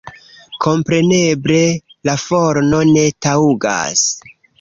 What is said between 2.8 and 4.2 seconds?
ne taŭgas.